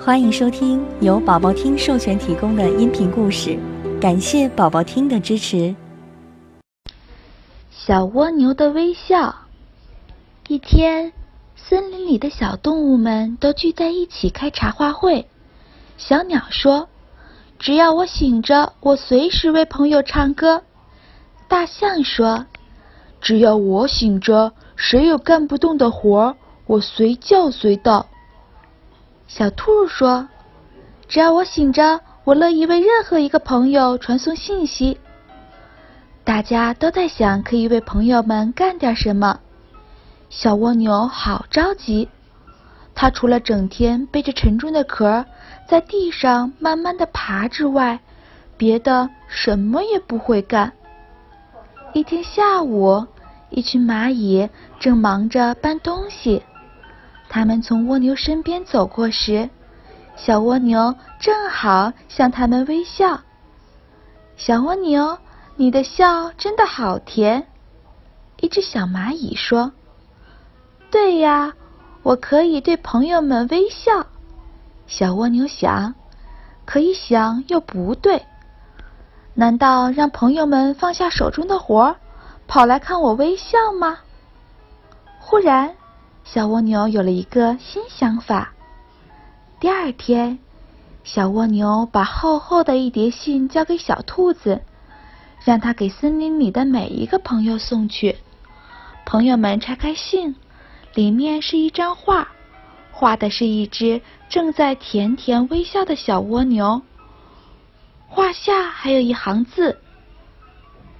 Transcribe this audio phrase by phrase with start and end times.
[0.00, 3.58] 欢迎收听由宝宝听授权提供的音频故事，
[4.00, 5.74] 感谢宝宝听的支持。
[7.70, 9.34] 小蜗牛的微笑。
[10.46, 11.12] 一天，
[11.56, 15.26] 森林里的小动物们都聚在一起开茶话会。
[15.96, 16.88] 小鸟说
[17.58, 20.62] ：“只要我醒着，我随时为朋友唱歌。”
[21.48, 22.46] 大象说
[23.20, 26.36] ：“只要我醒着，谁有干不动的活，
[26.66, 28.06] 我随叫随到。”
[29.28, 30.26] 小兔说
[31.06, 34.98] ：“只要我醒着，我乐意为任何一个朋友传送信息。”
[36.24, 39.38] 大家都在想可以为朋友们干点什么。
[40.30, 42.08] 小蜗牛好着急，
[42.94, 45.24] 它除了整天背着沉重的壳
[45.68, 48.00] 在地上慢慢的爬之外，
[48.56, 50.72] 别的什么也不会干。
[51.92, 53.06] 一天下午，
[53.50, 54.48] 一群蚂蚁
[54.80, 56.42] 正忙着搬东西。
[57.28, 59.48] 他们从蜗牛身边走过时，
[60.16, 63.20] 小蜗牛正好向他们微笑。
[64.36, 65.18] 小蜗牛，
[65.56, 67.46] 你的笑真的好甜。
[68.40, 69.72] 一只小蚂蚁说
[70.90, 71.52] ：“对呀，
[72.02, 74.06] 我可以对朋友们微笑。”
[74.86, 75.94] 小蜗牛想，
[76.64, 78.22] 可以想又不对。
[79.34, 81.94] 难道让朋友们放下手中的活，
[82.46, 83.98] 跑来看我微笑吗？
[85.20, 85.74] 忽然。
[86.30, 88.52] 小蜗牛有了一个新想法。
[89.58, 90.38] 第二天，
[91.02, 94.60] 小蜗牛把厚厚的一叠信交给小兔子，
[95.42, 98.14] 让它给森林里的每一个朋友送去。
[99.06, 100.36] 朋友们拆开信，
[100.92, 102.28] 里面是一张画，
[102.92, 106.82] 画的是一只正在甜甜微笑的小蜗牛。
[108.06, 109.80] 画下还有一行字：“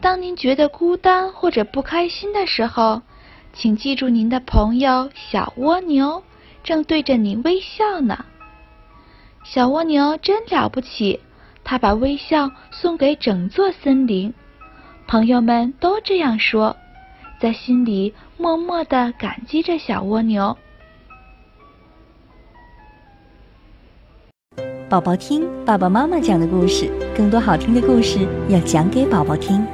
[0.00, 3.02] 当您觉得孤单或者不开心的时候。”
[3.52, 6.22] 请记住，您的朋友小蜗牛
[6.62, 8.24] 正对着你微笑呢。
[9.44, 11.20] 小蜗牛真了不起，
[11.64, 14.32] 它把微笑送给整座森林。
[15.06, 16.76] 朋友们都这样说，
[17.40, 20.56] 在心里默默的感激着小蜗牛。
[24.88, 29.66] 宝宝听爸爸妈妈讲的故事，更多好听的故事要讲给宝宝听。